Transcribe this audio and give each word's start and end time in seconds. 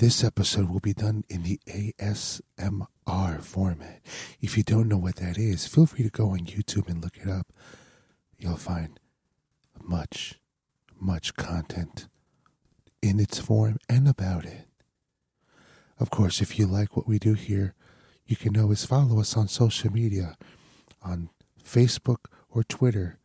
This 0.00 0.24
episode 0.24 0.70
will 0.70 0.80
be 0.80 0.94
done 0.94 1.24
in 1.28 1.42
the 1.42 1.60
ASMR 1.66 3.42
format. 3.42 4.00
If 4.40 4.56
you 4.56 4.62
don't 4.62 4.88
know 4.88 4.96
what 4.96 5.16
that 5.16 5.36
is, 5.36 5.66
feel 5.66 5.84
free 5.84 6.04
to 6.04 6.08
go 6.08 6.30
on 6.30 6.46
YouTube 6.46 6.88
and 6.88 7.04
look 7.04 7.18
it 7.18 7.28
up. 7.28 7.48
You'll 8.38 8.56
find 8.56 8.98
much, 9.78 10.40
much 10.98 11.34
content 11.34 12.08
in 13.02 13.20
its 13.20 13.40
form 13.40 13.76
and 13.90 14.08
about 14.08 14.46
it. 14.46 14.68
Of 15.98 16.08
course, 16.08 16.40
if 16.40 16.58
you 16.58 16.66
like 16.66 16.96
what 16.96 17.06
we 17.06 17.18
do 17.18 17.34
here, 17.34 17.74
you 18.24 18.36
can 18.36 18.58
always 18.58 18.86
follow 18.86 19.20
us 19.20 19.36
on 19.36 19.48
social 19.48 19.92
media 19.92 20.38
on 21.02 21.28
Facebook 21.62 22.24
or 22.48 22.64
Twitter 22.64 23.18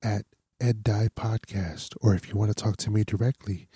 at 0.00 0.26
Ed 0.60 0.84
Dye 0.84 1.08
Podcast. 1.16 1.96
Or 2.00 2.14
if 2.14 2.28
you 2.28 2.36
want 2.36 2.56
to 2.56 2.62
talk 2.62 2.76
to 2.76 2.90
me 2.92 3.02
directly, 3.02 3.66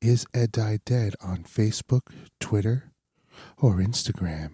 is 0.00 0.26
Ed 0.32 0.52
Dye 0.52 0.80
Dead 0.84 1.14
on 1.20 1.44
Facebook, 1.44 2.12
Twitter, 2.40 2.92
or 3.56 3.76
Instagram. 3.76 4.50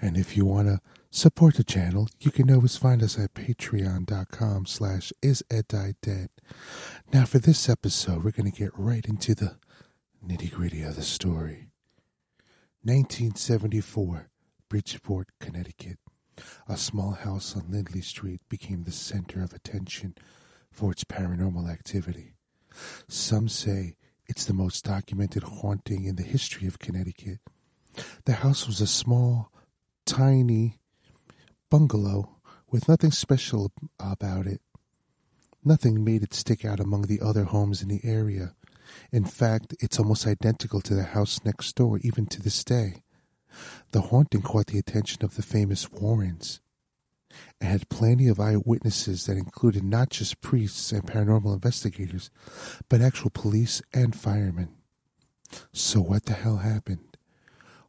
And 0.00 0.16
if 0.16 0.36
you 0.36 0.44
want 0.44 0.68
to 0.68 0.80
support 1.10 1.54
the 1.54 1.64
channel, 1.64 2.08
you 2.20 2.30
can 2.30 2.50
always 2.50 2.76
find 2.76 3.02
us 3.02 3.18
at 3.18 3.34
patreon.com 3.34 4.66
slash 4.66 5.12
is 5.22 5.42
Ed 5.50 5.68
Dye 5.68 5.94
Dead. 6.02 6.30
Now 7.12 7.24
for 7.24 7.38
this 7.38 7.68
episode, 7.68 8.24
we're 8.24 8.30
going 8.30 8.50
to 8.50 8.58
get 8.58 8.72
right 8.74 9.04
into 9.06 9.34
the 9.34 9.56
nitty 10.26 10.52
gritty 10.52 10.82
of 10.82 10.96
the 10.96 11.02
story. 11.02 11.68
1974, 12.82 14.30
Bridgeport, 14.68 15.28
Connecticut. 15.38 15.98
A 16.66 16.76
small 16.76 17.12
house 17.12 17.54
on 17.54 17.70
Lindley 17.70 18.00
Street 18.00 18.40
became 18.48 18.84
the 18.84 18.92
center 18.92 19.42
of 19.42 19.52
attention 19.52 20.14
for 20.70 20.92
its 20.92 21.04
paranormal 21.04 21.70
activity. 21.70 22.34
Some 23.08 23.48
say 23.48 23.96
it's 24.26 24.44
the 24.44 24.54
most 24.54 24.84
documented 24.84 25.42
haunting 25.42 26.04
in 26.04 26.16
the 26.16 26.22
history 26.22 26.66
of 26.66 26.78
Connecticut. 26.78 27.38
The 28.24 28.34
house 28.34 28.66
was 28.66 28.80
a 28.80 28.86
small, 28.86 29.50
tiny 30.06 30.78
bungalow 31.70 32.36
with 32.70 32.88
nothing 32.88 33.10
special 33.10 33.72
about 33.98 34.46
it. 34.46 34.60
Nothing 35.64 36.04
made 36.04 36.22
it 36.22 36.32
stick 36.32 36.64
out 36.64 36.80
among 36.80 37.02
the 37.02 37.20
other 37.20 37.44
homes 37.44 37.82
in 37.82 37.88
the 37.88 38.00
area. 38.04 38.54
In 39.12 39.24
fact, 39.24 39.74
it's 39.80 39.98
almost 39.98 40.26
identical 40.26 40.80
to 40.82 40.94
the 40.94 41.02
house 41.02 41.40
next 41.44 41.74
door, 41.76 41.98
even 42.02 42.26
to 42.26 42.40
this 42.40 42.64
day. 42.64 43.02
The 43.90 44.00
haunting 44.00 44.42
caught 44.42 44.66
the 44.66 44.78
attention 44.78 45.24
of 45.24 45.34
the 45.34 45.42
famous 45.42 45.90
Warrens 45.90 46.60
and 47.60 47.70
had 47.70 47.88
plenty 47.88 48.28
of 48.28 48.40
eyewitnesses 48.40 49.26
that 49.26 49.36
included 49.36 49.84
not 49.84 50.10
just 50.10 50.40
priests 50.40 50.92
and 50.92 51.04
paranormal 51.04 51.54
investigators, 51.54 52.30
but 52.88 53.00
actual 53.00 53.30
police 53.30 53.82
and 53.92 54.14
firemen. 54.14 54.68
So, 55.72 56.00
what 56.00 56.26
the 56.26 56.34
hell 56.34 56.58
happened? 56.58 57.16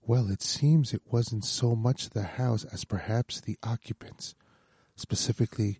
Well, 0.02 0.32
it 0.32 0.42
seems 0.42 0.94
it 0.94 1.04
wasn't 1.12 1.46
so 1.46 1.76
much 1.76 2.10
the 2.10 2.24
house 2.24 2.66
as 2.66 2.86
perhaps 2.86 3.40
the 3.40 3.58
occupants, 3.64 4.36
specifically 4.96 5.80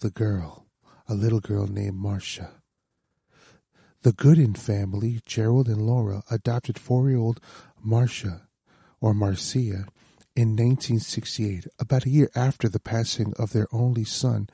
the 0.00 0.10
girl, 0.10 0.66
a 1.08 1.14
little 1.14 1.40
girl 1.40 1.66
named 1.66 1.96
Marcia. 1.96 2.50
The 4.02 4.12
Goodin 4.12 4.54
family, 4.54 5.20
Gerald 5.26 5.68
and 5.68 5.86
Laura, 5.86 6.22
adopted 6.30 6.78
four 6.78 7.10
year 7.10 7.18
old 7.18 7.40
Marcia, 7.82 8.48
or 9.00 9.14
Marcia, 9.14 9.86
in 10.40 10.56
1968, 10.56 11.66
about 11.78 12.06
a 12.06 12.08
year 12.08 12.30
after 12.34 12.66
the 12.66 12.80
passing 12.80 13.34
of 13.38 13.52
their 13.52 13.68
only 13.70 14.04
son, 14.04 14.48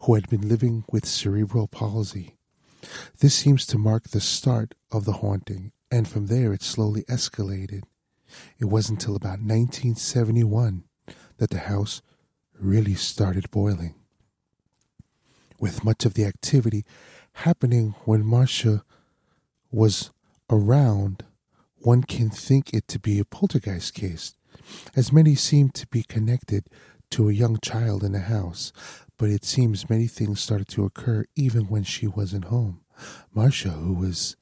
who 0.00 0.16
had 0.16 0.28
been 0.28 0.48
living 0.48 0.82
with 0.90 1.06
cerebral 1.06 1.68
palsy. 1.68 2.36
This 3.20 3.32
seems 3.32 3.64
to 3.66 3.78
mark 3.78 4.08
the 4.08 4.20
start 4.20 4.74
of 4.90 5.04
the 5.04 5.12
haunting, 5.12 5.70
and 5.92 6.08
from 6.08 6.26
there 6.26 6.52
it 6.52 6.60
slowly 6.60 7.04
escalated. 7.04 7.84
It 8.58 8.64
wasn't 8.64 9.00
until 9.00 9.14
about 9.14 9.38
1971 9.38 10.82
that 11.36 11.50
the 11.50 11.58
house 11.70 12.02
really 12.58 12.96
started 12.96 13.48
boiling. 13.52 13.94
With 15.60 15.84
much 15.84 16.04
of 16.04 16.14
the 16.14 16.24
activity 16.24 16.84
happening 17.34 17.94
when 18.06 18.26
Marcia 18.26 18.82
was 19.70 20.10
around, 20.50 21.24
one 21.76 22.02
can 22.02 22.28
think 22.28 22.74
it 22.74 22.88
to 22.88 22.98
be 22.98 23.20
a 23.20 23.24
poltergeist 23.24 23.94
case, 23.94 24.34
as 24.96 25.12
many 25.12 25.34
seem 25.34 25.70
to 25.70 25.86
be 25.88 26.02
connected 26.02 26.66
to 27.10 27.28
a 27.28 27.32
young 27.32 27.58
child 27.60 28.02
in 28.02 28.12
the 28.12 28.20
house, 28.20 28.72
but 29.18 29.28
it 29.28 29.44
seems 29.44 29.90
many 29.90 30.06
things 30.06 30.40
started 30.40 30.68
to 30.68 30.84
occur 30.84 31.24
even 31.36 31.68
when 31.68 31.84
she 31.84 32.06
wasn't 32.06 32.46
home. 32.46 32.80
Marcia, 33.34 33.70
who 33.70 33.94
was 33.94 34.36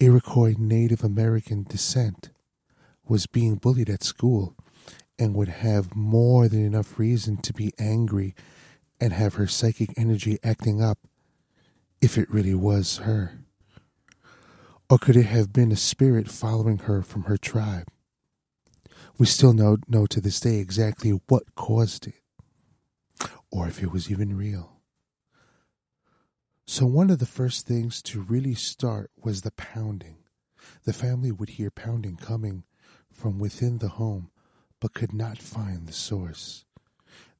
Iroquois 0.00 0.54
Native 0.58 1.02
American 1.02 1.64
descent, 1.64 2.30
was 3.08 3.26
being 3.26 3.56
bullied 3.56 3.90
at 3.90 4.02
school 4.02 4.56
and 5.18 5.34
would 5.34 5.48
have 5.48 5.96
more 5.96 6.48
than 6.48 6.64
enough 6.64 6.98
reason 6.98 7.36
to 7.38 7.52
be 7.52 7.72
angry 7.78 8.34
and 9.00 9.12
have 9.12 9.34
her 9.34 9.46
psychic 9.46 9.90
energy 9.96 10.38
acting 10.42 10.82
up 10.82 10.98
if 12.00 12.18
it 12.18 12.30
really 12.30 12.54
was 12.54 12.98
her. 12.98 13.38
Or 14.88 14.98
could 14.98 15.16
it 15.16 15.26
have 15.26 15.52
been 15.52 15.72
a 15.72 15.76
spirit 15.76 16.30
following 16.30 16.78
her 16.78 17.02
from 17.02 17.24
her 17.24 17.36
tribe? 17.36 17.88
We 19.18 19.24
still 19.24 19.54
don't 19.54 19.88
know 19.88 20.04
to 20.06 20.20
this 20.20 20.40
day 20.40 20.58
exactly 20.58 21.10
what 21.28 21.54
caused 21.54 22.06
it, 22.06 22.20
or 23.50 23.66
if 23.66 23.82
it 23.82 23.90
was 23.90 24.10
even 24.10 24.36
real. 24.36 24.82
So, 26.66 26.84
one 26.84 27.08
of 27.08 27.18
the 27.18 27.24
first 27.24 27.66
things 27.66 28.02
to 28.02 28.20
really 28.20 28.54
start 28.54 29.10
was 29.16 29.40
the 29.40 29.52
pounding. 29.52 30.18
The 30.84 30.92
family 30.92 31.32
would 31.32 31.50
hear 31.50 31.70
pounding 31.70 32.16
coming 32.16 32.64
from 33.10 33.38
within 33.38 33.78
the 33.78 33.88
home, 33.88 34.30
but 34.80 34.92
could 34.92 35.14
not 35.14 35.38
find 35.38 35.86
the 35.86 35.94
source. 35.94 36.66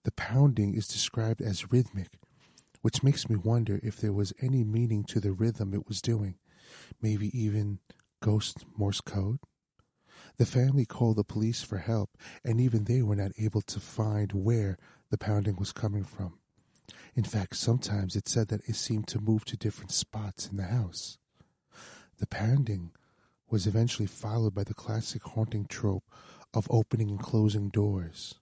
The 0.05 0.13
pounding 0.13 0.75
is 0.75 0.89
described 0.89 1.43
as 1.43 1.71
rhythmic, 1.71 2.19
which 2.81 3.03
makes 3.03 3.29
me 3.29 3.37
wonder 3.37 3.81
if 3.83 3.99
there 3.99 4.15
was 4.15 4.33
any 4.41 4.65
meaning 4.65 5.05
to 5.05 5.21
the 5.21 5.33
rhythm 5.33 5.75
it 5.75 5.89
was 5.89 6.01
doing, 6.01 6.37
maybe 7.03 7.39
even 7.39 7.81
ghost 8.23 8.65
Morse 8.79 9.03
code. 9.03 9.41
The 10.39 10.47
family 10.47 10.85
called 10.85 11.17
the 11.17 11.25
police 11.25 11.63
for 11.63 11.79
help, 11.79 12.11
and 12.45 12.61
even 12.61 12.85
they 12.85 13.03
were 13.03 13.17
not 13.17 13.33
able 13.39 13.63
to 13.63 13.81
find 13.81 14.33
where 14.33 14.77
the 15.11 15.19
pounding 15.19 15.57
was 15.57 15.73
coming 15.73 16.05
from. 16.05 16.39
In 17.15 17.25
fact, 17.25 17.57
sometimes 17.57 18.17
it 18.17 18.29
said 18.29 18.49
that 18.49 18.69
it 18.69 18.77
seemed 18.77 19.09
to 19.09 19.21
move 19.21 19.45
to 19.47 19.57
different 19.57 19.93
spots 19.93 20.47
in 20.47 20.59
the 20.59 20.65
house. 20.65 21.17
The 22.19 22.27
pounding 22.27 22.93
was 23.49 23.67
eventually 23.67 24.07
followed 24.07 24.55
by 24.55 24.65
the 24.65 24.75
classic 24.75 25.23
haunting 25.23 25.65
trope 25.67 26.05
of 26.53 26.67
opening 26.71 27.09
and 27.11 27.21
closing 27.21 27.71
doors. 27.71 28.35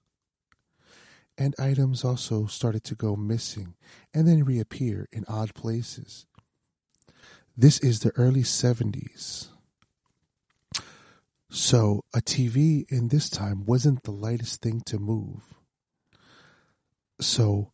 And 1.38 1.54
items 1.58 2.04
also 2.04 2.46
started 2.46 2.84
to 2.84 2.94
go 2.94 3.16
missing 3.16 3.74
and 4.12 4.26
then 4.26 4.44
reappear 4.44 5.08
in 5.12 5.24
odd 5.28 5.54
places. 5.54 6.26
This 7.56 7.78
is 7.80 8.00
the 8.00 8.12
early 8.16 8.42
70s. 8.42 9.48
So, 11.54 12.02
a 12.12 12.20
TV 12.20 12.84
in 12.90 13.08
this 13.08 13.30
time 13.30 13.64
wasn't 13.64 14.02
the 14.02 14.10
lightest 14.10 14.60
thing 14.60 14.80
to 14.86 14.98
move. 14.98 15.54
So, 17.20 17.70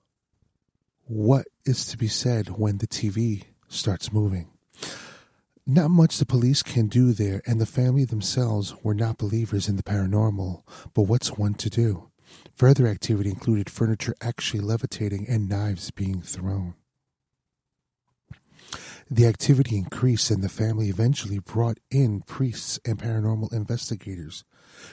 what 1.07 1.47
is 1.65 1.87
to 1.87 1.97
be 1.97 2.07
said 2.07 2.59
when 2.59 2.77
the 2.77 2.87
TV 2.87 3.45
starts 3.69 4.13
moving? 4.13 4.51
Not 5.67 5.91
much 5.91 6.19
the 6.19 6.27
police 6.27 6.62
can 6.62 6.88
do 6.88 7.15
there, 7.15 7.41
and 7.47 7.59
the 7.59 7.65
family 7.65 8.05
themselves 8.05 8.75
were 8.82 8.93
not 8.93 9.17
believers 9.17 9.67
in 9.67 9.77
the 9.77 9.83
paranormal, 9.83 10.62
but 10.93 11.05
what's 11.05 11.38
one 11.38 11.55
to 11.55 11.71
do? 11.71 12.11
Further 12.53 12.87
activity 12.87 13.31
included 13.31 13.71
furniture 13.71 14.15
actually 14.21 14.61
levitating 14.61 15.26
and 15.26 15.49
knives 15.49 15.91
being 15.91 16.21
thrown. 16.21 16.75
The 19.12 19.27
activity 19.27 19.77
increased, 19.77 20.31
and 20.31 20.41
the 20.41 20.49
family 20.49 20.89
eventually 20.89 21.41
brought 21.41 21.79
in 21.91 22.21
priests 22.21 22.79
and 22.87 22.97
paranormal 22.97 23.53
investigators, 23.53 24.45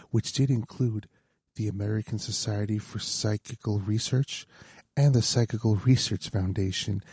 which 0.10 0.34
did 0.34 0.50
include 0.50 1.08
the 1.56 1.68
American 1.68 2.18
Society 2.18 2.80
for 2.80 2.98
Psychical 2.98 3.78
Research 3.78 4.48
and 4.96 5.14
the 5.14 5.22
Psychical 5.22 5.75
Research 5.75 6.30
Foundation 6.30 7.04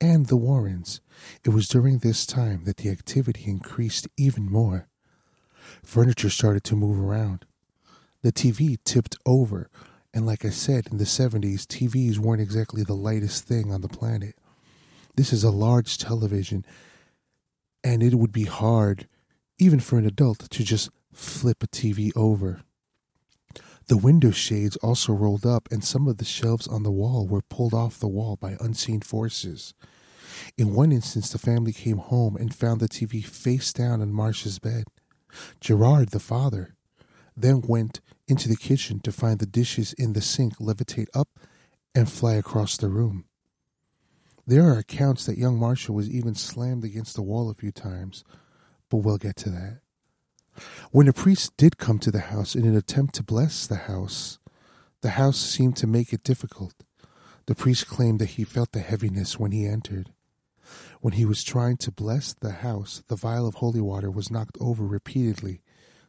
and 0.00 0.26
the 0.26 0.36
Warrens. 0.36 1.02
It 1.44 1.50
was 1.50 1.68
during 1.68 1.98
this 1.98 2.24
time 2.24 2.64
that 2.64 2.78
the 2.78 2.88
activity 2.88 3.44
increased 3.46 4.08
even 4.16 4.50
more. 4.50 4.88
Furniture 5.84 6.30
started 6.30 6.64
to 6.64 6.74
move 6.74 6.98
around. 6.98 7.44
The 8.22 8.32
TV 8.32 8.78
tipped 8.82 9.16
over, 9.26 9.68
and 10.14 10.24
like 10.24 10.46
I 10.46 10.50
said, 10.50 10.88
in 10.90 10.96
the 10.96 11.04
70s, 11.04 11.66
TVs 11.66 12.16
weren't 12.16 12.40
exactly 12.40 12.82
the 12.82 12.94
lightest 12.94 13.44
thing 13.44 13.70
on 13.70 13.82
the 13.82 13.88
planet. 13.88 14.36
This 15.16 15.32
is 15.32 15.44
a 15.44 15.50
large 15.50 15.98
television, 15.98 16.64
and 17.82 18.02
it 18.02 18.14
would 18.14 18.32
be 18.32 18.44
hard, 18.44 19.08
even 19.58 19.80
for 19.80 19.98
an 19.98 20.06
adult, 20.06 20.50
to 20.50 20.64
just 20.64 20.90
flip 21.12 21.62
a 21.62 21.66
TV 21.66 22.10
over. 22.16 22.62
The 23.88 23.96
window 23.96 24.30
shades 24.30 24.76
also 24.76 25.12
rolled 25.12 25.44
up, 25.44 25.68
and 25.72 25.82
some 25.82 26.06
of 26.06 26.18
the 26.18 26.24
shelves 26.24 26.68
on 26.68 26.84
the 26.84 26.92
wall 26.92 27.26
were 27.26 27.42
pulled 27.42 27.74
off 27.74 27.98
the 27.98 28.08
wall 28.08 28.36
by 28.36 28.56
unseen 28.60 29.00
forces. 29.00 29.74
In 30.56 30.74
one 30.74 30.92
instance, 30.92 31.30
the 31.30 31.38
family 31.38 31.72
came 31.72 31.98
home 31.98 32.36
and 32.36 32.54
found 32.54 32.80
the 32.80 32.88
TV 32.88 33.24
face 33.24 33.72
down 33.72 34.00
on 34.00 34.12
Marcia's 34.12 34.58
bed. 34.58 34.84
Gerard, 35.60 36.10
the 36.10 36.20
father, 36.20 36.76
then 37.36 37.62
went 37.62 38.00
into 38.28 38.48
the 38.48 38.56
kitchen 38.56 39.00
to 39.00 39.12
find 39.12 39.38
the 39.38 39.46
dishes 39.46 39.92
in 39.94 40.12
the 40.12 40.20
sink 40.20 40.58
levitate 40.58 41.08
up 41.14 41.28
and 41.94 42.10
fly 42.10 42.34
across 42.34 42.76
the 42.76 42.88
room. 42.88 43.24
There 44.46 44.64
are 44.64 44.78
accounts 44.78 45.26
that 45.26 45.38
young 45.38 45.58
Marcia 45.58 45.92
was 45.92 46.10
even 46.10 46.34
slammed 46.34 46.84
against 46.84 47.14
the 47.14 47.22
wall 47.22 47.50
a 47.50 47.54
few 47.54 47.72
times, 47.72 48.24
but 48.88 48.98
we'll 48.98 49.18
get 49.18 49.36
to 49.36 49.50
that. 49.50 49.80
When 50.90 51.08
a 51.08 51.12
priest 51.12 51.56
did 51.56 51.78
come 51.78 51.98
to 52.00 52.10
the 52.10 52.20
house 52.20 52.54
in 52.54 52.66
an 52.66 52.76
attempt 52.76 53.14
to 53.16 53.22
bless 53.22 53.66
the 53.66 53.76
house, 53.76 54.38
the 55.02 55.10
house 55.10 55.38
seemed 55.38 55.76
to 55.78 55.86
make 55.86 56.12
it 56.12 56.24
difficult. 56.24 56.74
The 57.46 57.54
priest 57.54 57.86
claimed 57.86 58.18
that 58.20 58.30
he 58.30 58.44
felt 58.44 58.72
the 58.72 58.80
heaviness 58.80 59.38
when 59.38 59.52
he 59.52 59.66
entered. 59.66 60.10
When 61.00 61.14
he 61.14 61.24
was 61.24 61.42
trying 61.42 61.78
to 61.78 61.90
bless 61.90 62.34
the 62.34 62.52
house, 62.52 63.02
the 63.08 63.16
vial 63.16 63.46
of 63.46 63.56
holy 63.56 63.80
water 63.80 64.10
was 64.10 64.30
knocked 64.30 64.58
over 64.60 64.84
repeatedly 64.84 65.62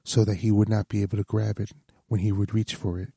so 0.03 0.25
that 0.25 0.37
he 0.37 0.51
would 0.51 0.69
not 0.69 0.89
be 0.89 1.01
able 1.01 1.17
to 1.17 1.23
grab 1.23 1.59
it 1.59 1.71
when 2.07 2.19
he 2.19 2.31
would 2.31 2.53
reach 2.53 2.75
for 2.75 2.99
it. 2.99 3.09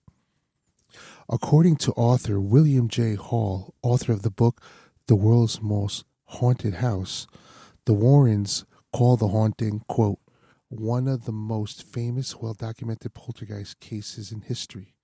According 1.29 1.77
to 1.77 1.93
author 1.93 2.41
William 2.41 2.89
J. 2.89 3.15
Hall, 3.15 3.75
author 3.83 4.13
of 4.13 4.23
the 4.23 4.31
book 4.31 4.61
The 5.06 5.17
World's 5.17 5.61
Most 5.61 6.06
Haunted 6.25 6.77
House, 6.77 7.27
the 7.85 7.93
Warrens 7.93 8.65
call 8.91 9.19
the 9.19 9.29
haunting, 9.29 9.83
quote, 9.87 10.19
one 10.71 11.09
of 11.09 11.27
the 11.27 11.33
most 11.33 11.83
famous, 11.83 12.37
well 12.37 12.55
documented 12.55 13.12
poltergeist 13.12 13.81
cases 13.81 14.33
in 14.33 14.41
history. 14.41 14.95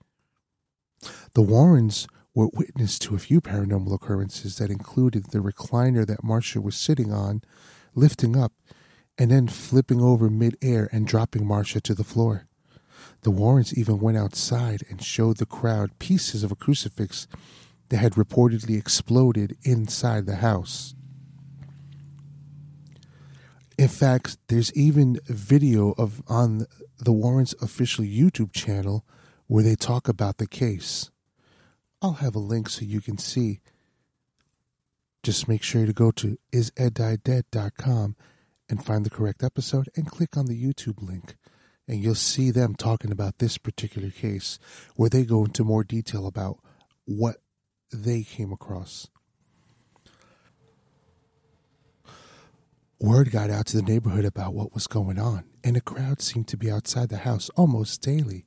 The 1.34 1.42
Warrens 1.42 2.08
were 2.34 2.48
witness 2.54 2.98
to 3.00 3.14
a 3.14 3.18
few 3.18 3.42
paranormal 3.42 3.92
occurrences 3.92 4.56
that 4.56 4.70
included 4.70 5.32
the 5.32 5.40
recliner 5.40 6.06
that 6.06 6.24
Marcia 6.24 6.62
was 6.62 6.76
sitting 6.76 7.12
on 7.12 7.42
lifting 7.94 8.38
up 8.38 8.54
and 9.18 9.30
then 9.30 9.48
flipping 9.48 10.00
over 10.00 10.30
midair 10.30 10.88
and 10.92 11.06
dropping 11.06 11.46
Marcia 11.46 11.82
to 11.82 11.94
the 11.94 12.04
floor. 12.04 12.46
The 13.20 13.30
Warrens 13.30 13.76
even 13.76 14.00
went 14.00 14.16
outside 14.16 14.82
and 14.88 15.02
showed 15.02 15.36
the 15.36 15.44
crowd 15.44 15.98
pieces 15.98 16.42
of 16.42 16.50
a 16.50 16.56
crucifix 16.56 17.28
that 17.90 17.98
had 17.98 18.14
reportedly 18.14 18.78
exploded 18.78 19.56
inside 19.62 20.24
the 20.26 20.36
house. 20.36 20.94
In 23.76 23.88
fact, 23.88 24.38
there's 24.48 24.72
even 24.74 25.18
video 25.26 25.92
of 25.92 26.22
on 26.28 26.66
the 26.98 27.12
Warrens 27.12 27.54
official 27.60 28.04
YouTube 28.04 28.52
channel 28.52 29.04
where 29.46 29.64
they 29.64 29.74
talk 29.74 30.06
about 30.06 30.38
the 30.38 30.46
case. 30.46 31.10
I'll 32.00 32.14
have 32.14 32.34
a 32.34 32.40
link 32.40 32.68
so 32.68 32.84
you 32.84 33.00
can 33.00 33.18
see. 33.18 33.60
Just 35.22 35.48
make 35.48 35.62
sure 35.62 35.84
to 35.84 35.92
go 35.92 36.10
to 36.12 36.38
iseddieddead.com 36.52 38.16
and 38.68 38.84
find 38.84 39.04
the 39.04 39.10
correct 39.10 39.42
episode 39.42 39.88
and 39.96 40.10
click 40.10 40.36
on 40.36 40.46
the 40.46 40.62
YouTube 40.62 41.02
link. 41.02 41.36
And 41.88 42.00
you'll 42.00 42.14
see 42.14 42.50
them 42.50 42.74
talking 42.74 43.10
about 43.10 43.38
this 43.38 43.58
particular 43.58 44.10
case 44.10 44.58
where 44.94 45.10
they 45.10 45.24
go 45.24 45.44
into 45.44 45.64
more 45.64 45.82
detail 45.84 46.26
about 46.26 46.60
what 47.04 47.38
they 47.92 48.22
came 48.22 48.52
across. 48.52 49.08
Word 53.00 53.30
got 53.30 53.48
out 53.48 53.66
to 53.66 53.78
the 53.78 53.82
neighborhood 53.82 54.26
about 54.26 54.52
what 54.52 54.74
was 54.74 54.86
going 54.86 55.18
on, 55.18 55.44
and 55.64 55.74
a 55.74 55.80
crowd 55.80 56.20
seemed 56.20 56.48
to 56.48 56.58
be 56.58 56.70
outside 56.70 57.08
the 57.08 57.18
house 57.18 57.48
almost 57.56 58.02
daily. 58.02 58.44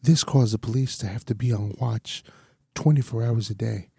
This 0.00 0.22
caused 0.22 0.54
the 0.54 0.58
police 0.58 0.96
to 0.98 1.08
have 1.08 1.24
to 1.24 1.34
be 1.34 1.52
on 1.52 1.74
watch 1.80 2.22
24 2.76 3.24
hours 3.24 3.50
a 3.50 3.54
day. 3.54 3.90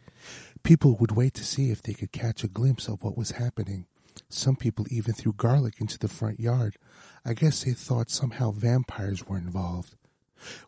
People 0.63 0.95
would 0.97 1.11
wait 1.11 1.33
to 1.33 1.43
see 1.43 1.71
if 1.71 1.81
they 1.81 1.93
could 1.93 2.13
catch 2.13 2.43
a 2.43 2.47
glimpse 2.47 2.87
of 2.87 3.03
what 3.03 3.17
was 3.17 3.31
happening. 3.31 3.85
Some 4.29 4.55
people 4.55 4.85
even 4.89 5.13
threw 5.13 5.33
garlic 5.33 5.81
into 5.81 5.97
the 5.97 6.07
front 6.07 6.39
yard. 6.39 6.77
I 7.25 7.33
guess 7.33 7.63
they 7.63 7.73
thought 7.73 8.09
somehow 8.09 8.51
vampires 8.51 9.27
were 9.27 9.37
involved. 9.37 9.95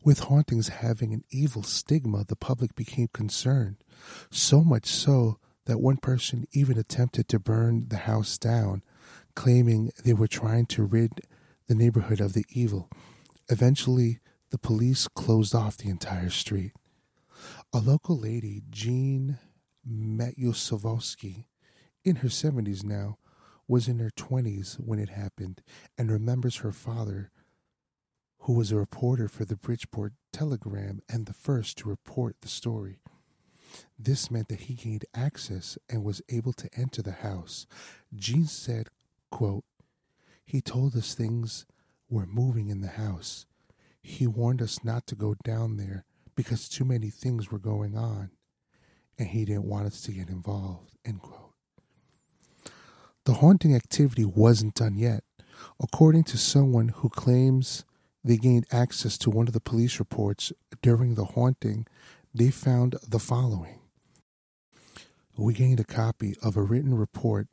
With 0.03 0.19
hauntings 0.19 0.69
having 0.69 1.13
an 1.13 1.23
evil 1.29 1.63
stigma, 1.63 2.25
the 2.27 2.35
public 2.35 2.75
became 2.75 3.09
concerned. 3.13 3.77
So 4.29 4.63
much 4.63 4.87
so 4.87 5.39
that 5.65 5.79
one 5.79 5.97
person 5.97 6.45
even 6.51 6.77
attempted 6.77 7.27
to 7.29 7.39
burn 7.39 7.87
the 7.89 7.97
house 7.97 8.37
down 8.37 8.83
claiming 9.35 9.91
they 10.03 10.13
were 10.13 10.27
trying 10.27 10.65
to 10.67 10.83
rid 10.83 11.21
the 11.67 11.75
neighborhood 11.75 12.19
of 12.19 12.33
the 12.33 12.45
evil. 12.49 12.89
Eventually, 13.49 14.19
the 14.51 14.57
police 14.57 15.07
closed 15.07 15.55
off 15.55 15.77
the 15.77 15.89
entire 15.89 16.29
street. 16.29 16.73
A 17.73 17.79
local 17.79 18.17
lady, 18.17 18.61
Jean 18.69 19.39
Matyusovsky, 19.89 21.45
in 22.03 22.17
her 22.17 22.27
70s 22.27 22.83
now, 22.83 23.17
was 23.67 23.87
in 23.87 23.99
her 23.99 24.11
20s 24.11 24.75
when 24.75 24.99
it 24.99 25.09
happened 25.09 25.61
and 25.97 26.11
remembers 26.11 26.57
her 26.57 26.71
father, 26.71 27.31
who 28.43 28.53
was 28.53 28.71
a 28.71 28.75
reporter 28.75 29.29
for 29.29 29.45
the 29.45 29.55
Bridgeport 29.55 30.13
Telegram 30.33 31.01
and 31.07 31.25
the 31.25 31.33
first 31.33 31.77
to 31.77 31.89
report 31.89 32.35
the 32.41 32.49
story. 32.49 32.99
This 33.97 34.29
meant 34.29 34.49
that 34.49 34.61
he 34.61 34.73
gained 34.73 35.05
access 35.15 35.77
and 35.89 36.03
was 36.03 36.21
able 36.27 36.51
to 36.53 36.69
enter 36.75 37.01
the 37.01 37.13
house. 37.13 37.65
Jean 38.13 38.45
said, 38.45 38.89
Quote, 39.31 39.63
he 40.45 40.59
told 40.59 40.95
us 40.95 41.13
things 41.13 41.65
were 42.09 42.25
moving 42.25 42.67
in 42.67 42.81
the 42.81 42.89
house. 42.89 43.45
He 44.01 44.27
warned 44.27 44.61
us 44.61 44.83
not 44.83 45.07
to 45.07 45.15
go 45.15 45.35
down 45.45 45.77
there 45.77 46.03
because 46.35 46.67
too 46.67 46.83
many 46.83 47.09
things 47.09 47.49
were 47.49 47.59
going 47.59 47.95
on, 47.95 48.31
and 49.17 49.29
he 49.29 49.45
didn't 49.45 49.69
want 49.69 49.87
us 49.87 50.01
to 50.01 50.11
get 50.11 50.27
involved. 50.27 50.91
End 51.05 51.21
quote. 51.21 51.53
The 53.23 53.35
haunting 53.35 53.73
activity 53.73 54.25
wasn't 54.25 54.75
done 54.75 54.97
yet. 54.97 55.23
According 55.81 56.25
to 56.25 56.37
someone 56.37 56.89
who 56.89 57.07
claims 57.07 57.85
they 58.23 58.37
gained 58.37 58.65
access 58.71 59.17
to 59.19 59.29
one 59.29 59.47
of 59.47 59.53
the 59.53 59.59
police 59.59 59.99
reports 59.99 60.53
during 60.81 61.15
the 61.15 61.25
haunting, 61.25 61.85
they 62.33 62.49
found 62.49 62.95
the 63.07 63.19
following. 63.19 63.79
We 65.35 65.53
gained 65.53 65.79
a 65.79 65.85
copy 65.85 66.35
of 66.41 66.55
a 66.55 66.61
written 66.61 66.95
report 66.95 67.47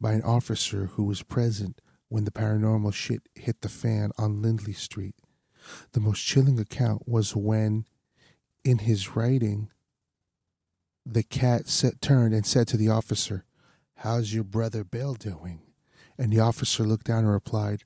by 0.00 0.12
an 0.12 0.22
officer 0.22 0.86
who 0.94 1.04
was 1.04 1.22
present 1.22 1.80
when 2.08 2.24
the 2.24 2.30
paranormal 2.30 2.94
shit 2.94 3.28
hit 3.34 3.60
the 3.60 3.68
fan 3.68 4.10
on 4.16 4.42
Lindley 4.42 4.72
Street. 4.72 5.16
The 5.92 6.00
most 6.00 6.24
chilling 6.24 6.58
account 6.60 7.08
was 7.08 7.34
when, 7.34 7.84
in 8.64 8.78
his 8.78 9.16
writing, 9.16 9.70
the 11.04 11.22
cat 11.22 11.68
set, 11.68 12.00
turned 12.00 12.34
and 12.34 12.46
said 12.46 12.68
to 12.68 12.76
the 12.76 12.88
officer, 12.88 13.44
How's 13.96 14.34
your 14.34 14.44
brother 14.44 14.84
Bill 14.84 15.14
doing? 15.14 15.62
And 16.18 16.32
the 16.32 16.40
officer 16.40 16.84
looked 16.84 17.06
down 17.06 17.24
and 17.24 17.32
replied, 17.32 17.84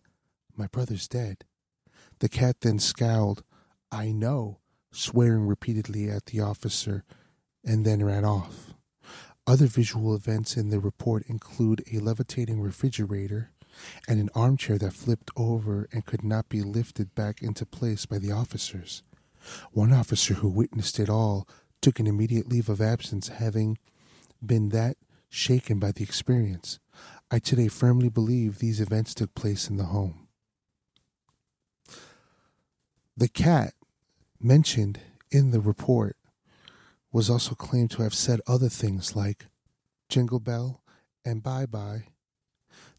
My 0.57 0.67
brother's 0.67 1.09
dead. 1.09 1.45
The 2.21 2.29
cat 2.29 2.61
then 2.61 2.79
scowled, 2.79 3.43
I 3.91 4.13
know, 4.13 4.59
swearing 4.93 5.47
repeatedly 5.47 6.09
at 6.11 6.27
the 6.27 6.41
officer, 6.41 7.05
and 7.65 7.85
then 7.85 8.05
ran 8.05 8.25
off. 8.25 8.75
Other 9.47 9.67
visual 9.67 10.15
events 10.15 10.57
in 10.57 10.69
the 10.69 10.81
report 10.81 11.25
include 11.27 11.83
a 11.93 11.99
levitating 11.99 12.61
refrigerator 12.61 13.51
and 14.07 14.21
an 14.21 14.29
armchair 14.35 14.79
that 14.79 14.93
flipped 14.93 15.31
over 15.37 15.89
and 15.93 16.05
could 16.05 16.23
not 16.23 16.49
be 16.49 16.63
lifted 16.63 17.15
back 17.15 17.43
into 17.43 17.65
place 17.65 18.07
by 18.07 18.19
the 18.19 18.31
officers. 18.31 19.03
One 19.73 19.93
officer 19.93 20.35
who 20.35 20.49
witnessed 20.49 21.01
it 21.01 21.09
all 21.09 21.49
took 21.81 21.99
an 21.99 22.07
immediate 22.07 22.49
leave 22.49 22.69
of 22.69 22.81
absence, 22.81 23.29
having 23.29 23.79
been 24.45 24.69
that 24.71 24.97
shaken 25.31 25.79
by 25.79 25.93
the 25.93 26.03
experience. 26.03 26.79
I 27.31 27.39
today 27.39 27.69
firmly 27.69 28.11
believe 28.11 28.59
these 28.59 28.81
events 28.81 29.15
took 29.15 29.35
place 29.35 29.71
in 29.71 29.79
the 29.79 29.85
home. 29.85 30.29
The 33.21 33.29
cat 33.29 33.75
mentioned 34.41 34.99
in 35.31 35.51
the 35.51 35.61
report 35.61 36.17
was 37.13 37.29
also 37.29 37.55
claimed 37.55 37.91
to 37.91 38.03
have 38.03 38.15
said 38.15 38.41
other 38.47 38.71
things 38.71 39.15
like 39.15 39.49
Jingle 40.09 40.41
Bell 40.41 40.81
and 41.23 41.43
Bye 41.43 41.67
Bye. 41.67 42.05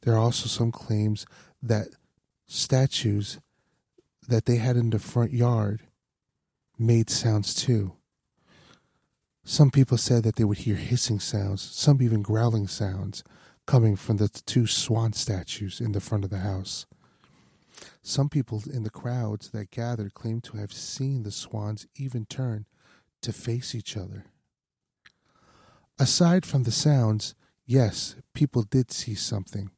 There 0.02 0.14
are 0.14 0.20
also 0.20 0.46
some 0.46 0.72
claims 0.72 1.26
that 1.64 1.88
statues 2.46 3.40
that 4.28 4.46
they 4.46 4.58
had 4.58 4.78
in 4.78 4.92
the 4.92 5.00
front 5.00 5.34
yard 5.34 5.82
made 6.78 7.10
sounds 7.10 7.56
too. 7.56 7.94
Some 9.44 9.72
people 9.72 9.98
said 9.98 10.22
that 10.22 10.36
they 10.36 10.44
would 10.44 10.60
hear 10.60 10.76
hissing 10.76 11.20
sounds, 11.20 11.64
some 11.64 12.00
even 12.00 12.22
growling 12.22 12.68
sounds, 12.68 13.24
coming 13.66 13.96
from 13.96 14.18
the 14.18 14.30
two 14.30 14.68
swan 14.68 15.14
statues 15.14 15.82
in 15.82 15.94
the 15.94 16.00
front 16.00 16.24
of 16.24 16.30
the 16.30 16.42
house. 16.42 16.86
Some 18.02 18.30
people 18.30 18.64
in 18.72 18.84
the 18.84 18.90
crowds 18.90 19.50
that 19.50 19.72
gathered 19.72 20.14
claimed 20.14 20.44
to 20.46 20.58
have 20.58 20.74
seen 20.74 21.24
the 21.24 21.32
swans 21.32 21.88
even 21.96 22.26
turn 22.26 22.66
to 23.22 23.34
face 23.34 23.76
each 23.76 23.96
other. 23.96 24.26
Aside 26.00 26.46
from 26.46 26.64
the 26.64 26.72
sounds, 26.72 27.36
yes, 27.66 28.16
people 28.34 28.64
did 28.64 28.92
see 28.92 29.14
something, 29.14 29.72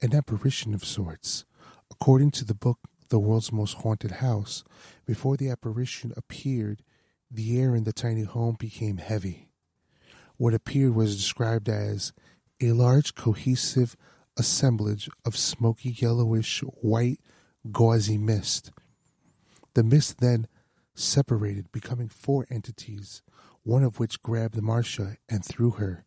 an 0.00 0.14
apparition 0.14 0.74
of 0.74 0.84
sorts. 0.84 1.44
According 1.90 2.30
to 2.32 2.44
the 2.44 2.54
book 2.54 2.78
The 3.08 3.18
World's 3.18 3.52
Most 3.52 3.78
Haunted 3.78 4.12
House, 4.12 4.64
before 5.04 5.36
the 5.36 5.50
apparition 5.50 6.12
appeared, 6.16 6.82
the 7.30 7.60
air 7.60 7.74
in 7.74 7.84
the 7.84 7.92
tiny 7.92 8.22
home 8.22 8.56
became 8.58 8.96
heavy. 8.96 9.50
What 10.36 10.54
appeared 10.54 10.94
was 10.94 11.16
described 11.16 11.68
as 11.68 12.12
a 12.60 12.72
large 12.72 13.14
cohesive 13.14 13.96
assemblage 14.36 15.08
of 15.24 15.36
smoky 15.36 15.90
yellowish 15.90 16.60
white 16.60 17.20
gauzy 17.70 18.18
mist. 18.18 18.70
The 19.74 19.82
mist 19.82 20.20
then 20.20 20.46
separated, 20.94 21.72
becoming 21.72 22.08
four 22.08 22.46
entities, 22.50 23.22
one 23.62 23.84
of 23.84 23.98
which 23.98 24.22
grabbed 24.22 24.60
Marcia 24.60 25.16
and 25.28 25.44
threw 25.44 25.72
her. 25.72 26.04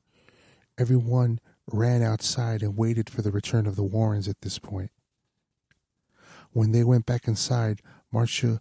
Everyone 0.77 1.39
ran 1.71 2.01
outside 2.01 2.61
and 2.61 2.77
waited 2.77 3.09
for 3.09 3.21
the 3.21 3.31
return 3.31 3.67
of 3.67 3.75
the 3.75 3.83
Warrens 3.83 4.27
at 4.27 4.41
this 4.41 4.59
point. 4.59 4.91
When 6.51 6.71
they 6.71 6.83
went 6.83 7.05
back 7.05 7.27
inside, 7.27 7.81
Marcia 8.11 8.59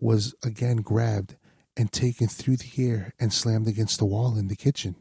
was 0.00 0.34
again 0.44 0.78
grabbed 0.78 1.36
and 1.76 1.90
taken 1.90 2.28
through 2.28 2.56
the 2.56 2.88
air 2.88 3.14
and 3.18 3.32
slammed 3.32 3.68
against 3.68 3.98
the 3.98 4.04
wall 4.04 4.36
in 4.36 4.48
the 4.48 4.56
kitchen. 4.56 4.96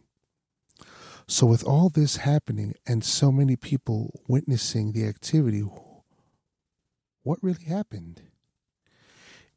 So, 1.27 1.45
with 1.45 1.63
all 1.63 1.89
this 1.89 2.17
happening 2.17 2.75
and 2.85 3.03
so 3.03 3.31
many 3.31 3.55
people 3.55 4.21
witnessing 4.27 4.91
the 4.91 5.05
activity, 5.05 5.63
what 7.23 7.39
really 7.41 7.65
happened? 7.65 8.21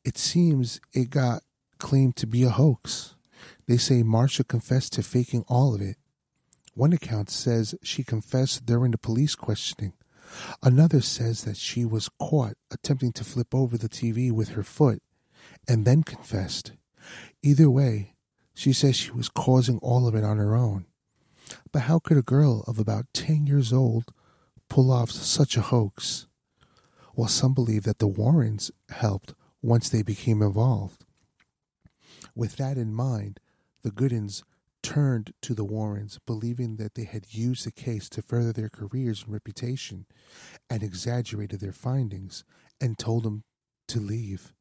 It 0.04 0.18
seems 0.18 0.80
it 0.92 1.10
got 1.10 1.42
claimed 1.78 2.16
to 2.16 2.26
be 2.26 2.42
a 2.42 2.50
hoax. 2.50 3.14
They 3.66 3.76
say 3.76 4.02
Marcia 4.02 4.44
confessed 4.44 4.92
to 4.94 5.02
faking 5.02 5.44
all 5.48 5.74
of 5.74 5.80
it. 5.80 5.96
One 6.74 6.92
account 6.92 7.30
says 7.30 7.74
she 7.82 8.04
confessed 8.04 8.66
during 8.66 8.90
the 8.90 8.98
police 8.98 9.34
questioning. 9.34 9.94
Another 10.62 11.00
says 11.00 11.44
that 11.44 11.56
she 11.56 11.84
was 11.84 12.10
caught 12.18 12.54
attempting 12.70 13.12
to 13.12 13.24
flip 13.24 13.54
over 13.54 13.78
the 13.78 13.88
TV 13.88 14.32
with 14.32 14.50
her 14.50 14.62
foot 14.62 15.02
and 15.68 15.84
then 15.84 16.02
confessed. 16.02 16.72
Either 17.42 17.70
way, 17.70 18.14
she 18.54 18.72
says 18.72 18.96
she 18.96 19.10
was 19.10 19.28
causing 19.28 19.78
all 19.78 20.06
of 20.06 20.14
it 20.14 20.24
on 20.24 20.38
her 20.38 20.54
own. 20.54 20.86
But 21.72 21.82
how 21.82 21.98
could 21.98 22.16
a 22.16 22.22
girl 22.22 22.64
of 22.66 22.78
about 22.78 23.06
10 23.12 23.46
years 23.46 23.72
old 23.72 24.12
pull 24.68 24.90
off 24.90 25.10
such 25.10 25.56
a 25.56 25.62
hoax? 25.62 26.26
Well, 27.14 27.28
some 27.28 27.54
believe 27.54 27.84
that 27.84 27.98
the 27.98 28.08
Warrens 28.08 28.70
helped 28.88 29.34
once 29.62 29.88
they 29.88 30.02
became 30.02 30.42
involved. 30.42 31.04
With 32.34 32.56
that 32.56 32.76
in 32.76 32.92
mind, 32.92 33.40
the 33.82 33.90
Goodins 33.90 34.42
turned 34.82 35.32
to 35.42 35.54
the 35.54 35.64
Warrens, 35.64 36.18
believing 36.26 36.76
that 36.76 36.94
they 36.94 37.04
had 37.04 37.32
used 37.32 37.64
the 37.64 37.72
case 37.72 38.08
to 38.10 38.22
further 38.22 38.52
their 38.52 38.68
careers 38.68 39.22
and 39.22 39.32
reputation, 39.32 40.06
and 40.68 40.82
exaggerated 40.82 41.60
their 41.60 41.72
findings, 41.72 42.44
and 42.80 42.98
told 42.98 43.22
them 43.22 43.44
to 43.88 44.00
leave. 44.00 44.52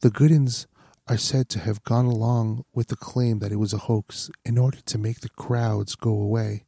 The 0.00 0.10
Goodins 0.10 0.66
are 1.08 1.16
said 1.16 1.48
to 1.48 1.60
have 1.60 1.84
gone 1.84 2.06
along 2.06 2.64
with 2.74 2.88
the 2.88 2.96
claim 2.96 3.38
that 3.38 3.52
it 3.52 3.56
was 3.56 3.72
a 3.72 3.78
hoax 3.78 4.30
in 4.44 4.58
order 4.58 4.78
to 4.80 4.98
make 4.98 5.20
the 5.20 5.28
crowds 5.28 5.94
go 5.94 6.10
away 6.10 6.64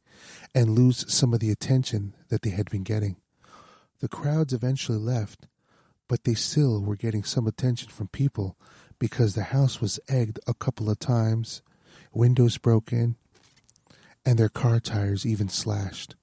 and 0.55 0.71
lose 0.71 1.11
some 1.13 1.33
of 1.33 1.39
the 1.39 1.51
attention 1.51 2.13
that 2.29 2.41
they 2.41 2.51
had 2.51 2.69
been 2.69 2.83
getting. 2.83 3.17
The 3.99 4.07
crowds 4.07 4.53
eventually 4.53 4.97
left, 4.97 5.47
but 6.07 6.23
they 6.23 6.33
still 6.33 6.81
were 6.81 6.95
getting 6.95 7.23
some 7.23 7.47
attention 7.47 7.89
from 7.89 8.07
people 8.07 8.57
because 8.97 9.35
the 9.35 9.43
house 9.43 9.81
was 9.81 9.99
egged 10.07 10.39
a 10.47 10.53
couple 10.53 10.89
of 10.89 10.99
times, 10.99 11.61
windows 12.13 12.57
broken, 12.57 13.15
and 14.25 14.39
their 14.39 14.49
car 14.49 14.79
tires 14.79 15.25
even 15.25 15.49
slashed. 15.49 16.15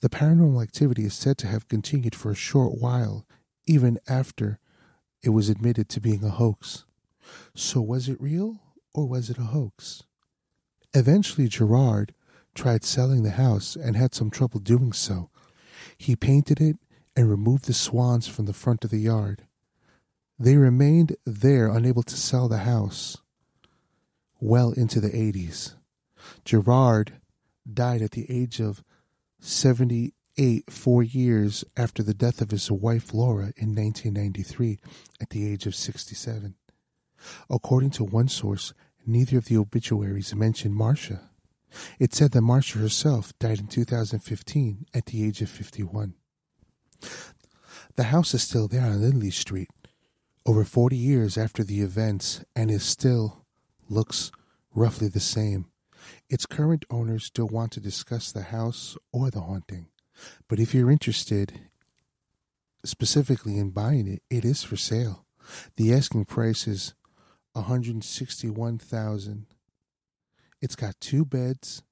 The 0.00 0.08
paranormal 0.08 0.62
activity 0.62 1.04
is 1.04 1.14
said 1.14 1.38
to 1.38 1.46
have 1.46 1.68
continued 1.68 2.14
for 2.14 2.30
a 2.30 2.36
short 2.36 2.80
while, 2.80 3.26
even 3.66 3.98
after 4.08 4.58
it 5.22 5.30
was 5.30 5.48
admitted 5.48 5.88
to 5.90 6.00
being 6.00 6.24
a 6.24 6.30
hoax. 6.30 6.84
So, 7.54 7.80
was 7.80 8.08
it 8.08 8.20
real 8.20 8.60
or 8.94 9.06
was 9.06 9.30
it 9.30 9.38
a 9.38 9.42
hoax? 9.42 10.02
Eventually, 10.94 11.48
Gerard 11.48 12.14
tried 12.54 12.84
selling 12.84 13.22
the 13.22 13.30
house 13.30 13.76
and 13.76 13.96
had 13.96 14.14
some 14.14 14.30
trouble 14.30 14.60
doing 14.60 14.92
so. 14.92 15.30
He 15.96 16.16
painted 16.16 16.60
it 16.60 16.76
and 17.16 17.30
removed 17.30 17.66
the 17.66 17.74
swans 17.74 18.26
from 18.26 18.46
the 18.46 18.52
front 18.52 18.84
of 18.84 18.90
the 18.90 18.98
yard. 18.98 19.46
They 20.38 20.56
remained 20.56 21.16
there, 21.26 21.68
unable 21.68 22.02
to 22.04 22.16
sell 22.16 22.48
the 22.48 22.58
house, 22.58 23.18
well 24.40 24.72
into 24.72 25.00
the 25.00 25.10
80s. 25.10 25.74
Gerard 26.44 27.20
died 27.70 28.02
at 28.02 28.12
the 28.12 28.26
age 28.30 28.60
of 28.60 28.82
78, 29.40 30.70
four 30.70 31.02
years 31.02 31.64
after 31.76 32.02
the 32.02 32.14
death 32.14 32.40
of 32.40 32.50
his 32.50 32.70
wife 32.70 33.12
Laura 33.12 33.52
in 33.56 33.74
1993, 33.74 34.78
at 35.20 35.30
the 35.30 35.50
age 35.50 35.66
of 35.66 35.74
67. 35.74 36.54
According 37.48 37.90
to 37.92 38.04
one 38.04 38.28
source, 38.28 38.72
neither 39.06 39.38
of 39.38 39.46
the 39.46 39.56
obituaries 39.56 40.34
mentioned 40.34 40.74
Marcia. 40.74 41.30
It 41.98 42.14
said 42.14 42.32
that 42.32 42.42
Marcia 42.42 42.78
herself 42.78 43.32
died 43.38 43.60
in 43.60 43.66
2015 43.66 44.86
at 44.92 45.06
the 45.06 45.26
age 45.26 45.40
of 45.40 45.48
51. 45.48 46.14
The 47.96 48.04
house 48.04 48.34
is 48.34 48.42
still 48.42 48.68
there 48.68 48.82
on 48.82 49.00
Lindley 49.00 49.30
Street, 49.30 49.68
over 50.46 50.64
40 50.64 50.96
years 50.96 51.38
after 51.38 51.62
the 51.62 51.80
events, 51.80 52.44
and 52.56 52.70
is 52.70 52.82
still 52.82 53.44
looks 53.88 54.32
roughly 54.74 55.08
the 55.08 55.20
same. 55.20 55.66
Its 56.28 56.46
current 56.46 56.84
owners 56.90 57.24
still 57.24 57.48
want 57.48 57.72
to 57.72 57.80
discuss 57.80 58.32
the 58.32 58.42
house 58.42 58.96
or 59.12 59.30
the 59.30 59.40
haunting, 59.40 59.88
but 60.48 60.58
if 60.58 60.74
you're 60.74 60.90
interested 60.90 61.60
specifically 62.84 63.58
in 63.58 63.70
buying 63.70 64.06
it, 64.06 64.22
it 64.30 64.44
is 64.44 64.62
for 64.62 64.76
sale. 64.76 65.26
The 65.76 65.92
asking 65.92 66.26
price 66.26 66.66
is 66.66 66.94
161,000. 67.52 69.46
It's 70.60 70.76
got 70.76 71.00
two 71.00 71.24
beds 71.24 71.82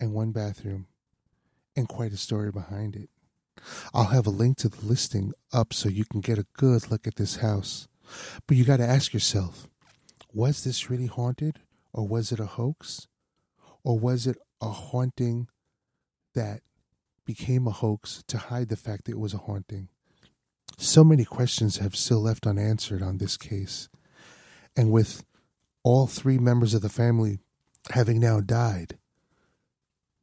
and 0.00 0.12
one 0.12 0.32
bathroom 0.32 0.86
and 1.76 1.88
quite 1.88 2.12
a 2.12 2.16
story 2.16 2.50
behind 2.50 2.96
it. 2.96 3.08
I'll 3.92 4.06
have 4.06 4.26
a 4.26 4.30
link 4.30 4.58
to 4.58 4.68
the 4.68 4.84
listing 4.84 5.32
up 5.52 5.72
so 5.72 5.88
you 5.88 6.04
can 6.04 6.20
get 6.20 6.38
a 6.38 6.46
good 6.54 6.90
look 6.90 7.06
at 7.06 7.16
this 7.16 7.36
house. 7.36 7.88
But 8.46 8.56
you 8.56 8.64
got 8.64 8.78
to 8.78 8.86
ask 8.86 9.12
yourself, 9.12 9.68
was 10.32 10.64
this 10.64 10.90
really 10.90 11.06
haunted 11.06 11.60
or 11.92 12.06
was 12.06 12.32
it 12.32 12.40
a 12.40 12.46
hoax? 12.46 13.06
Or 13.84 13.98
was 13.98 14.26
it 14.26 14.36
a 14.60 14.68
haunting 14.68 15.48
that 16.34 16.60
became 17.24 17.66
a 17.66 17.72
hoax 17.72 18.22
to 18.28 18.38
hide 18.38 18.68
the 18.68 18.76
fact 18.76 19.04
that 19.04 19.12
it 19.12 19.18
was 19.18 19.34
a 19.34 19.38
haunting? 19.38 19.88
So 20.76 21.02
many 21.02 21.24
questions 21.24 21.78
have 21.78 21.96
still 21.96 22.20
left 22.20 22.46
unanswered 22.46 23.02
on 23.02 23.18
this 23.18 23.36
case. 23.36 23.88
And 24.78 24.92
with 24.92 25.24
all 25.82 26.06
three 26.06 26.38
members 26.38 26.72
of 26.72 26.82
the 26.82 26.88
family 26.88 27.40
having 27.90 28.20
now 28.20 28.40
died, 28.40 28.96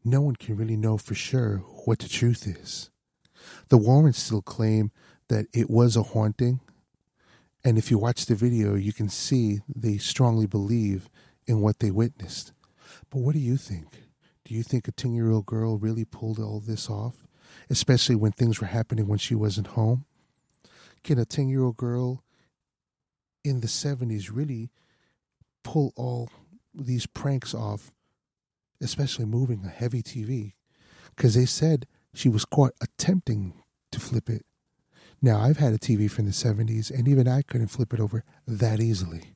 no 0.01 0.21
one 0.21 0.37
can 0.37 0.55
really 0.55 0.77
know 0.77 0.97
for 0.97 1.13
sure 1.13 1.57
what 1.83 1.99
the 1.99 2.07
truth 2.07 2.47
is. 2.47 2.89
The 3.67 3.77
Warrens 3.77 4.17
still 4.17 4.41
claim 4.41 4.91
that 5.27 5.47
it 5.53 5.69
was 5.69 5.97
a 5.97 6.03
haunting, 6.03 6.61
and 7.65 7.77
if 7.77 7.91
you 7.91 7.97
watch 7.97 8.27
the 8.27 8.35
video, 8.35 8.75
you 8.75 8.93
can 8.93 9.09
see 9.09 9.59
they 9.67 9.97
strongly 9.97 10.47
believe 10.47 11.09
in 11.45 11.59
what 11.59 11.79
they 11.79 11.91
witnessed. 11.91 12.53
But 13.09 13.19
what 13.19 13.33
do 13.33 13.41
you 13.41 13.57
think? 13.57 14.03
Do 14.45 14.53
you 14.53 14.63
think 14.63 14.87
a 14.87 14.93
10 14.93 15.13
year 15.13 15.31
old 15.31 15.47
girl 15.47 15.77
really 15.77 16.05
pulled 16.05 16.39
all 16.39 16.61
this 16.61 16.89
off, 16.89 17.27
especially 17.69 18.15
when 18.15 18.31
things 18.31 18.61
were 18.61 18.67
happening 18.67 19.07
when 19.07 19.19
she 19.19 19.35
wasn't 19.35 19.67
home? 19.67 20.05
Can 21.03 21.19
a 21.19 21.25
10 21.25 21.49
year 21.49 21.63
old 21.63 21.75
girl 21.75 22.23
in 23.45 23.61
the 23.61 23.67
70s 23.67 24.29
really 24.33 24.71
pull 25.63 25.93
all 25.95 26.29
these 26.73 27.05
pranks 27.05 27.53
off, 27.53 27.91
especially 28.81 29.25
moving 29.25 29.63
a 29.63 29.69
heavy 29.69 30.01
TV, 30.01 30.53
because 31.15 31.35
they 31.35 31.45
said 31.45 31.87
she 32.13 32.27
was 32.27 32.45
caught 32.45 32.73
attempting 32.81 33.53
to 33.91 33.99
flip 33.99 34.29
it. 34.29 34.45
Now, 35.21 35.39
I've 35.39 35.57
had 35.57 35.73
a 35.73 35.77
TV 35.77 36.09
from 36.09 36.25
the 36.25 36.31
70s, 36.31 36.91
and 36.91 37.07
even 37.07 37.27
I 37.27 37.41
couldn't 37.41 37.67
flip 37.67 37.93
it 37.93 37.99
over 37.99 38.23
that 38.47 38.79
easily. 38.79 39.35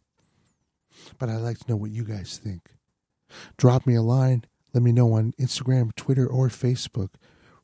But 1.18 1.30
I'd 1.30 1.38
like 1.38 1.60
to 1.60 1.70
know 1.70 1.78
what 1.78 1.92
you 1.92 2.04
guys 2.04 2.38
think. 2.38 2.72
Drop 3.58 3.88
me 3.88 3.96
a 3.96 4.02
line. 4.02 4.44
Let 4.74 4.84
me 4.84 4.92
know 4.92 5.14
on 5.14 5.34
Instagram, 5.40 5.96
Twitter, 5.96 6.28
or 6.28 6.50
Facebook. 6.50 7.10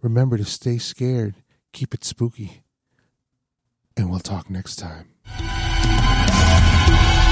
Remember 0.02 0.38
to 0.38 0.46
stay 0.46 0.78
scared, 0.78 1.36
keep 1.72 1.94
it 1.94 2.04
spooky, 2.04 2.64
and 3.98 4.10
we'll 4.10 4.20
talk 4.20 4.50
next 4.50 4.78
time. 4.78 5.10
Thank 6.88 7.20
you. 7.20 7.25